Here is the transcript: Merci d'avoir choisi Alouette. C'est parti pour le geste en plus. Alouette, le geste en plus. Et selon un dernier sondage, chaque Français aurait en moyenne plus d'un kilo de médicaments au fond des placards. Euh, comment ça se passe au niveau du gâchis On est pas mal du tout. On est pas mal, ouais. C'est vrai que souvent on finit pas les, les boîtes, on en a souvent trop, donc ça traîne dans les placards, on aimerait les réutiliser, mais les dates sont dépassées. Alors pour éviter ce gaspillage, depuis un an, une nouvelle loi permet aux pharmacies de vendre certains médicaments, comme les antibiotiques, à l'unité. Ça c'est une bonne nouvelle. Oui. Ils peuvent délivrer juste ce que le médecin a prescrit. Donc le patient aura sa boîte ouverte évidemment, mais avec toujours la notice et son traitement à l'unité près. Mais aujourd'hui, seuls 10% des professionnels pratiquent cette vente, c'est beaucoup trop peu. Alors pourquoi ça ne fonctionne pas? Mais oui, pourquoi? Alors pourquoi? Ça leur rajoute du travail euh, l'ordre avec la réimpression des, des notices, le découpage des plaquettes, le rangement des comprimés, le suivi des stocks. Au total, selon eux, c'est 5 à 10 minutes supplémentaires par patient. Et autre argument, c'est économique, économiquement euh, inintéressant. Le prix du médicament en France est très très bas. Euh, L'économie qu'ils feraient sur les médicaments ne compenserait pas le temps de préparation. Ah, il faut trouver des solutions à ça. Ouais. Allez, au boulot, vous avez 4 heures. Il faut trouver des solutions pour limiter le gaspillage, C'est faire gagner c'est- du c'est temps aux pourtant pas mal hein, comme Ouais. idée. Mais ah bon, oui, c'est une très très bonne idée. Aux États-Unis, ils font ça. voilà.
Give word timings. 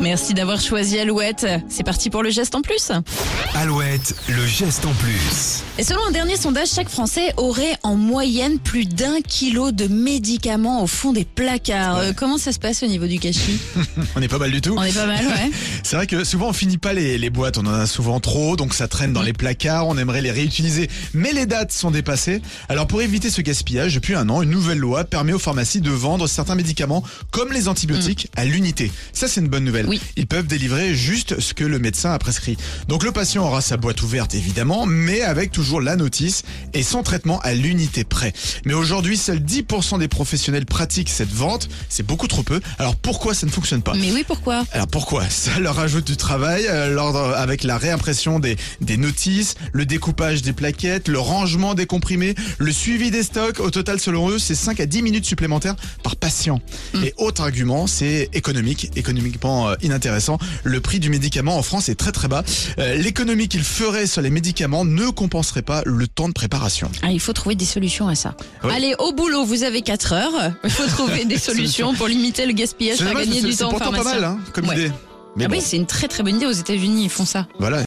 Merci 0.00 0.32
d'avoir 0.32 0.60
choisi 0.60 0.98
Alouette. 0.98 1.46
C'est 1.68 1.82
parti 1.82 2.08
pour 2.08 2.22
le 2.22 2.30
geste 2.30 2.54
en 2.54 2.62
plus. 2.62 2.90
Alouette, 3.54 4.14
le 4.28 4.46
geste 4.46 4.86
en 4.86 4.92
plus. 4.94 5.62
Et 5.78 5.84
selon 5.84 6.00
un 6.08 6.10
dernier 6.10 6.36
sondage, 6.36 6.68
chaque 6.74 6.88
Français 6.88 7.34
aurait 7.36 7.76
en 7.82 7.96
moyenne 7.96 8.58
plus 8.58 8.86
d'un 8.86 9.20
kilo 9.20 9.72
de 9.72 9.88
médicaments 9.88 10.82
au 10.82 10.86
fond 10.86 11.12
des 11.12 11.26
placards. 11.26 11.98
Euh, 11.98 12.12
comment 12.16 12.38
ça 12.38 12.52
se 12.52 12.58
passe 12.58 12.82
au 12.82 12.86
niveau 12.86 13.06
du 13.06 13.18
gâchis 13.18 13.58
On 14.16 14.22
est 14.22 14.28
pas 14.28 14.38
mal 14.38 14.50
du 14.50 14.62
tout. 14.62 14.74
On 14.76 14.82
est 14.82 14.92
pas 14.92 15.06
mal, 15.06 15.26
ouais. 15.26 15.50
C'est 15.82 15.96
vrai 15.96 16.06
que 16.06 16.24
souvent 16.24 16.48
on 16.48 16.52
finit 16.52 16.78
pas 16.78 16.94
les, 16.94 17.18
les 17.18 17.30
boîtes, 17.30 17.58
on 17.58 17.66
en 17.66 17.74
a 17.74 17.86
souvent 17.86 18.20
trop, 18.20 18.56
donc 18.56 18.72
ça 18.72 18.88
traîne 18.88 19.12
dans 19.12 19.22
les 19.22 19.32
placards, 19.34 19.86
on 19.86 19.98
aimerait 19.98 20.22
les 20.22 20.30
réutiliser, 20.30 20.88
mais 21.12 21.32
les 21.32 21.46
dates 21.46 21.72
sont 21.72 21.90
dépassées. 21.90 22.40
Alors 22.68 22.86
pour 22.86 23.02
éviter 23.02 23.28
ce 23.28 23.42
gaspillage, 23.42 23.94
depuis 23.94 24.14
un 24.14 24.28
an, 24.30 24.40
une 24.42 24.50
nouvelle 24.50 24.78
loi 24.78 25.04
permet 25.04 25.32
aux 25.32 25.38
pharmacies 25.38 25.80
de 25.80 25.90
vendre 25.90 26.26
certains 26.26 26.54
médicaments, 26.54 27.02
comme 27.30 27.52
les 27.52 27.68
antibiotiques, 27.68 28.28
à 28.36 28.44
l'unité. 28.46 28.90
Ça 29.12 29.28
c'est 29.28 29.40
une 29.40 29.48
bonne 29.48 29.64
nouvelle. 29.64 29.89
Oui. 29.90 30.00
Ils 30.14 30.28
peuvent 30.28 30.46
délivrer 30.46 30.94
juste 30.94 31.40
ce 31.40 31.52
que 31.52 31.64
le 31.64 31.80
médecin 31.80 32.12
a 32.12 32.18
prescrit. 32.20 32.56
Donc 32.86 33.02
le 33.02 33.10
patient 33.10 33.44
aura 33.44 33.60
sa 33.60 33.76
boîte 33.76 34.02
ouverte 34.02 34.36
évidemment, 34.36 34.86
mais 34.86 35.22
avec 35.22 35.50
toujours 35.50 35.80
la 35.80 35.96
notice 35.96 36.44
et 36.74 36.84
son 36.84 37.02
traitement 37.02 37.40
à 37.40 37.54
l'unité 37.54 38.04
près. 38.04 38.32
Mais 38.64 38.74
aujourd'hui, 38.74 39.16
seuls 39.16 39.40
10% 39.40 39.98
des 39.98 40.06
professionnels 40.06 40.64
pratiquent 40.64 41.08
cette 41.08 41.32
vente, 41.32 41.68
c'est 41.88 42.06
beaucoup 42.06 42.28
trop 42.28 42.44
peu. 42.44 42.60
Alors 42.78 42.94
pourquoi 42.94 43.34
ça 43.34 43.46
ne 43.46 43.50
fonctionne 43.50 43.82
pas? 43.82 43.94
Mais 43.94 44.12
oui, 44.12 44.22
pourquoi? 44.24 44.64
Alors 44.70 44.86
pourquoi? 44.86 45.28
Ça 45.28 45.58
leur 45.58 45.74
rajoute 45.74 46.06
du 46.06 46.16
travail 46.16 46.68
euh, 46.68 46.90
l'ordre 46.90 47.34
avec 47.36 47.64
la 47.64 47.76
réimpression 47.76 48.38
des, 48.38 48.56
des 48.80 48.96
notices, 48.96 49.56
le 49.72 49.86
découpage 49.86 50.42
des 50.42 50.52
plaquettes, 50.52 51.08
le 51.08 51.18
rangement 51.18 51.74
des 51.74 51.86
comprimés, 51.86 52.36
le 52.58 52.70
suivi 52.70 53.10
des 53.10 53.24
stocks. 53.24 53.58
Au 53.58 53.70
total, 53.70 53.98
selon 53.98 54.30
eux, 54.30 54.38
c'est 54.38 54.54
5 54.54 54.78
à 54.78 54.86
10 54.86 55.02
minutes 55.02 55.24
supplémentaires 55.24 55.74
par 56.04 56.14
patient. 56.14 56.60
Et 57.02 57.12
autre 57.16 57.42
argument, 57.42 57.88
c'est 57.88 58.28
économique, 58.34 58.92
économiquement 58.94 59.70
euh, 59.70 59.74
inintéressant. 59.82 60.38
Le 60.64 60.80
prix 60.80 61.00
du 61.00 61.10
médicament 61.10 61.56
en 61.56 61.62
France 61.62 61.88
est 61.88 61.94
très 61.94 62.12
très 62.12 62.28
bas. 62.28 62.42
Euh, 62.78 62.94
L'économie 62.96 63.48
qu'ils 63.48 63.64
feraient 63.64 64.06
sur 64.06 64.22
les 64.22 64.30
médicaments 64.30 64.84
ne 64.84 65.08
compenserait 65.10 65.62
pas 65.62 65.82
le 65.86 66.06
temps 66.06 66.28
de 66.28 66.32
préparation. 66.34 66.90
Ah, 67.02 67.10
il 67.12 67.20
faut 67.20 67.32
trouver 67.32 67.54
des 67.54 67.64
solutions 67.64 68.08
à 68.08 68.14
ça. 68.14 68.34
Ouais. 68.64 68.74
Allez, 68.74 68.94
au 68.98 69.12
boulot, 69.12 69.44
vous 69.44 69.62
avez 69.62 69.82
4 69.82 70.12
heures. 70.12 70.52
Il 70.64 70.70
faut 70.70 70.86
trouver 70.86 71.24
des 71.24 71.38
solutions 71.48 71.94
pour 71.94 72.08
limiter 72.08 72.46
le 72.46 72.52
gaspillage, 72.52 72.98
C'est 72.98 73.04
faire 73.04 73.14
gagner 73.14 73.40
c'est- 73.40 73.46
du 73.46 73.52
c'est 73.52 73.58
temps 73.58 73.68
aux 73.68 73.70
pourtant 73.70 73.92
pas 73.92 74.02
mal 74.04 74.24
hein, 74.24 74.38
comme 74.52 74.68
Ouais. 74.68 74.74
idée. 74.76 74.92
Mais 75.36 75.44
ah 75.44 75.48
bon, 75.48 75.54
oui, 75.54 75.62
c'est 75.64 75.76
une 75.76 75.86
très 75.86 76.08
très 76.08 76.24
bonne 76.24 76.36
idée. 76.36 76.46
Aux 76.46 76.50
États-Unis, 76.50 77.04
ils 77.04 77.08
font 77.10 77.24
ça. 77.24 77.46
voilà. 77.60 77.78